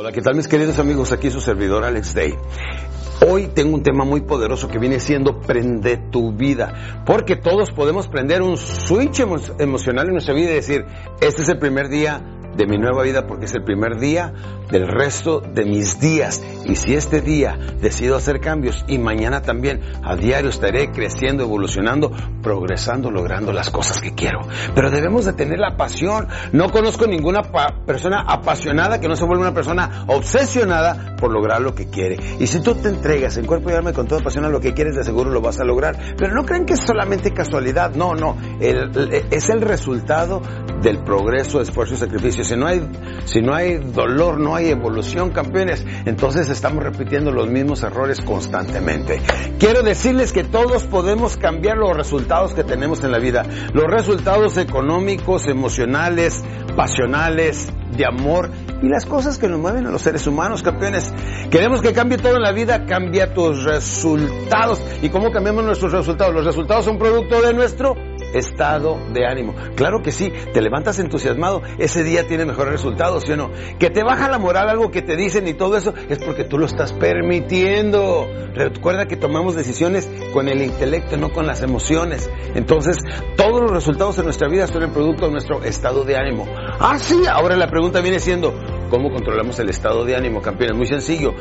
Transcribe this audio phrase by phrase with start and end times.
[0.00, 1.10] Hola, ¿qué tal mis queridos amigos?
[1.10, 2.32] Aquí su servidor Alex Day.
[3.28, 8.06] Hoy tengo un tema muy poderoso que viene siendo prende tu vida, porque todos podemos
[8.06, 9.18] prender un switch
[9.58, 10.84] emocional en nuestra vida y decir,
[11.20, 14.32] este es el primer día de mi nueva vida porque es el primer día
[14.68, 16.42] del resto de mis días.
[16.66, 22.10] Y si este día decido hacer cambios y mañana también a diario estaré creciendo, evolucionando,
[22.42, 24.40] progresando, logrando las cosas que quiero.
[24.74, 26.26] Pero debemos de tener la pasión.
[26.52, 27.42] No conozco ninguna
[27.86, 32.18] persona apasionada que no se vuelva una persona obsesionada por lograr lo que quiere.
[32.40, 34.74] Y si tú te entregas en cuerpo y alma con toda pasión a lo que
[34.74, 35.96] quieres, de seguro lo vas a lograr.
[36.16, 37.94] Pero no creen que es solamente casualidad.
[37.94, 38.36] No, no.
[38.60, 40.42] es el resultado
[40.82, 42.47] del progreso, esfuerzo y sacrificio.
[42.48, 42.80] Si no hay,
[43.26, 45.84] si no hay dolor, no hay evolución, campeones.
[46.06, 49.20] Entonces estamos repitiendo los mismos errores constantemente.
[49.58, 53.44] Quiero decirles que todos podemos cambiar los resultados que tenemos en la vida.
[53.74, 56.42] Los resultados económicos, emocionales,
[56.74, 58.50] pasionales, de amor
[58.82, 61.12] y las cosas que nos mueven a los seres humanos, campeones.
[61.50, 64.80] Queremos que cambie todo en la vida, cambia tus resultados.
[65.02, 66.34] ¿Y cómo cambiamos nuestros resultados?
[66.34, 67.94] Los resultados son producto de nuestro
[68.34, 69.54] estado de ánimo.
[69.74, 73.50] Claro que sí, te levantas entusiasmado, ese día tiene mejores resultados, ¿sí o no?
[73.78, 76.58] Que te baja la moral algo que te dicen y todo eso es porque tú
[76.58, 78.26] lo estás permitiendo.
[78.54, 82.30] Recuerda que tomamos decisiones con el intelecto, no con las emociones.
[82.54, 82.96] Entonces,
[83.36, 86.46] todos los resultados de nuestra vida son el producto de nuestro estado de ánimo.
[86.80, 88.54] Ah, sí, ahora la pregunta viene siendo,
[88.90, 90.76] ¿cómo controlamos el estado de ánimo, campeones?
[90.76, 91.34] Muy sencillo.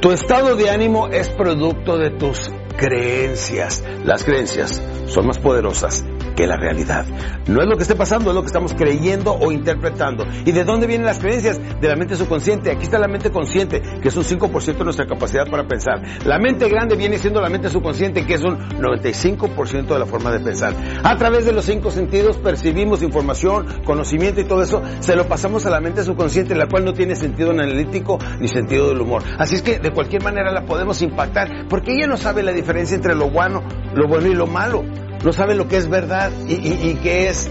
[0.00, 2.50] Tu estado de ánimo es producto de tus
[2.80, 3.84] creencias.
[4.04, 6.02] Las creencias son más poderosas
[6.34, 7.04] que la realidad.
[7.46, 10.24] No es lo que esté pasando, es lo que estamos creyendo o interpretando.
[10.46, 11.60] ¿Y de dónde vienen las creencias?
[11.80, 12.70] De la mente subconsciente.
[12.70, 16.00] Aquí está la mente consciente, que es un 5% de nuestra capacidad para pensar.
[16.24, 20.32] La mente grande viene siendo la mente subconsciente, que es un 95% de la forma
[20.32, 20.74] de pensar.
[21.02, 25.66] A través de los cinco sentidos percibimos información, conocimiento y todo eso, se lo pasamos
[25.66, 29.22] a la mente subconsciente, la cual no tiene sentido analítico ni sentido del humor.
[29.38, 32.69] Así es que de cualquier manera la podemos impactar, porque ella no sabe la diferencia
[32.76, 33.62] entre lo bueno,
[33.94, 34.84] lo bueno y lo malo
[35.24, 37.50] no sabe lo que es verdad y, y, y que es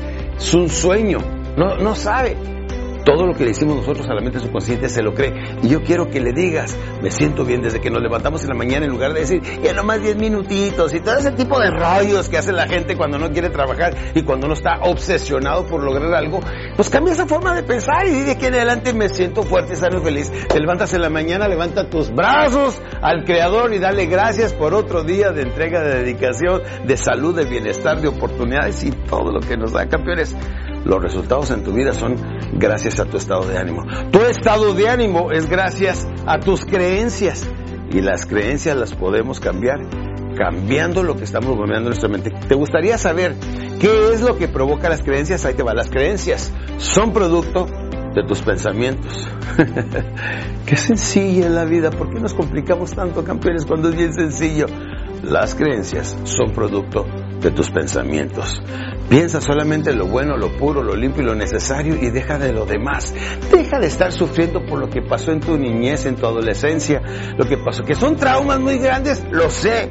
[0.53, 1.19] un sueño.
[1.57, 2.38] No, no sabe
[3.09, 5.34] todo lo que le decimos nosotros a la mente subconsciente se lo cree.
[5.64, 8.56] Y yo quiero que le digas, me siento bien desde que nos levantamos en la
[8.56, 12.30] mañana en lugar de decir, ya nomás 10 minutitos y todo ese tipo de rollos
[12.30, 16.14] que hace la gente cuando no quiere trabajar y cuando no está obsesionado por lograr
[16.14, 16.40] algo,
[16.75, 20.02] pues cambia esa forma de pensar y dice que en adelante me siento fuerte, sano
[20.02, 20.31] y feliz.
[20.47, 25.03] Te levantas en la mañana, levanta tus brazos al Creador y dale gracias por otro
[25.03, 29.58] día de entrega, de dedicación, de salud, de bienestar, de oportunidades y todo lo que
[29.58, 30.36] nos da, campeones.
[30.85, 32.16] Los resultados en tu vida son
[32.53, 33.84] gracias a tu estado de ánimo.
[34.12, 37.50] Tu estado de ánimo es gracias a tus creencias.
[37.91, 39.79] Y las creencias las podemos cambiar
[40.38, 42.31] cambiando lo que estamos moviendo en nuestra mente.
[42.47, 43.35] ¿Te gustaría saber
[43.79, 45.45] qué es lo que provoca las creencias?
[45.45, 45.73] Ahí te va.
[45.73, 47.67] Las creencias son producto
[48.16, 49.28] de tus pensamientos.
[50.66, 51.90] qué sencilla la vida.
[51.90, 54.67] ¿Por qué nos complicamos tanto, campeones, cuando es bien sencillo?
[55.23, 57.06] Las creencias son producto
[57.42, 58.62] de tus pensamientos.
[59.10, 62.54] Piensa solamente en lo bueno, lo puro, lo limpio y lo necesario y deja de
[62.54, 63.14] lo demás.
[63.52, 67.02] Deja de estar sufriendo por lo que pasó en tu niñez, en tu adolescencia,
[67.38, 69.90] lo que pasó, que son traumas muy grandes, lo sé.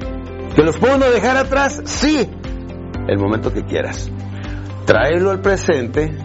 [0.55, 1.81] ¿Que los puedo dejar atrás?
[1.85, 2.29] Sí.
[3.07, 4.11] El momento que quieras.
[4.85, 6.17] Tráelo al presente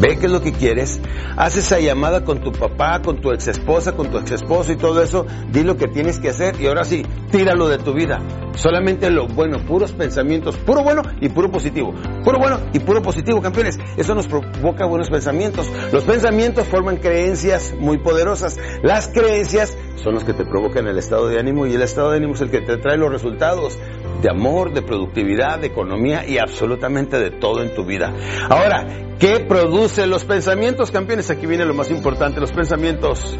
[0.00, 1.00] ve qué es lo que quieres,
[1.36, 4.76] haz esa llamada con tu papá, con tu ex esposa, con tu ex esposo y
[4.76, 8.20] todo eso, di lo que tienes que hacer y ahora sí, tíralo de tu vida.
[8.54, 11.94] Solamente lo bueno, puros pensamientos, puro bueno y puro positivo.
[12.24, 13.78] Puro bueno y puro positivo, campeones.
[13.96, 15.70] Eso nos provoca buenos pensamientos.
[15.92, 18.58] Los pensamientos forman creencias muy poderosas.
[18.82, 22.16] Las creencias son los que te provocan el estado de ánimo y el estado de
[22.16, 23.78] ánimo es el que te trae los resultados
[24.20, 28.14] de amor, de productividad, de economía y absolutamente de todo en tu vida.
[28.48, 31.30] Ahora, ¿qué producen los pensamientos, campeones?
[31.30, 33.38] Aquí viene lo más importante, los pensamientos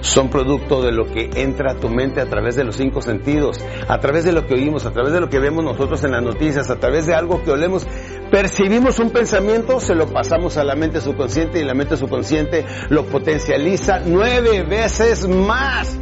[0.00, 3.60] son producto de lo que entra a tu mente a través de los cinco sentidos,
[3.88, 6.22] a través de lo que oímos, a través de lo que vemos nosotros en las
[6.22, 7.86] noticias, a través de algo que olemos.
[8.30, 13.04] Percibimos un pensamiento, se lo pasamos a la mente subconsciente y la mente subconsciente lo
[13.06, 15.98] potencializa nueve veces más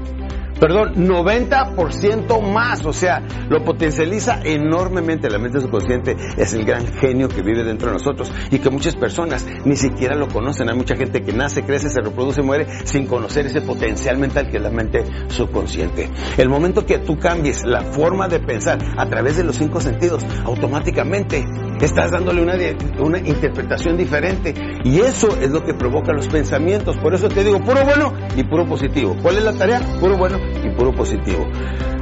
[0.58, 5.28] perdón, 90% más, o sea, lo potencializa enormemente.
[5.28, 8.96] La mente subconsciente es el gran genio que vive dentro de nosotros y que muchas
[8.96, 10.68] personas ni siquiera lo conocen.
[10.68, 14.56] Hay mucha gente que nace, crece, se reproduce, muere sin conocer ese potencial mental que
[14.56, 16.10] es la mente subconsciente.
[16.36, 20.24] El momento que tú cambies la forma de pensar a través de los cinco sentidos,
[20.44, 21.44] automáticamente
[21.80, 22.54] estás dándole una,
[23.00, 24.54] una interpretación diferente
[24.84, 26.96] y eso es lo que provoca los pensamientos.
[26.98, 29.16] Por eso te digo, puro bueno y puro positivo.
[29.22, 29.80] ¿Cuál es la tarea?
[30.00, 31.46] Puro bueno y puro positivo.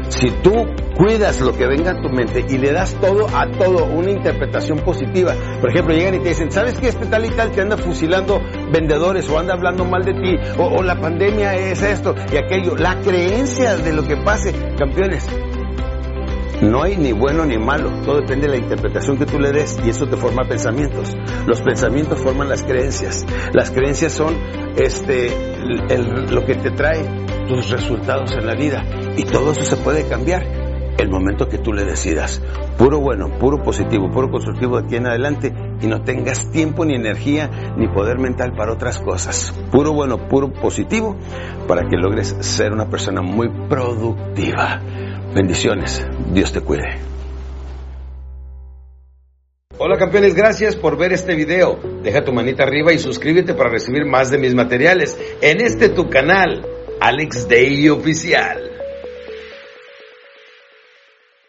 [0.08, 0.52] Si tú
[0.94, 4.78] cuidas lo que venga a tu mente y le das todo a todo una interpretación
[4.80, 7.76] positiva, por ejemplo, llegan y te dicen, ¿sabes que este tal y tal te anda
[7.76, 8.40] fusilando
[8.70, 12.76] vendedores o anda hablando mal de ti o, o la pandemia es esto y aquello?
[12.76, 15.26] La creencia de lo que pase, campeones,
[16.62, 19.78] no hay ni bueno ni malo, todo depende de la interpretación que tú le des
[19.84, 21.14] y eso te forma pensamientos.
[21.46, 23.26] Los pensamientos forman las creencias.
[23.52, 24.34] Las creencias son
[24.76, 25.30] este
[26.30, 27.04] lo que te trae
[27.48, 28.84] tus resultados en la vida
[29.16, 30.44] y todo eso se puede cambiar
[30.98, 32.40] el momento que tú le decidas.
[32.78, 36.94] Puro bueno, puro positivo, puro constructivo de aquí en adelante y no tengas tiempo ni
[36.94, 39.52] energía ni poder mental para otras cosas.
[39.72, 41.16] Puro bueno, puro positivo
[41.66, 44.80] para que logres ser una persona muy productiva.
[45.34, 46.06] Bendiciones.
[46.32, 46.98] Dios te cuide.
[49.78, 51.78] Hola campeones, gracias por ver este video.
[52.02, 56.10] Deja tu manita arriba y suscríbete para recibir más de mis materiales en este tu
[56.10, 56.66] canal,
[57.00, 58.71] Alex Day Oficial.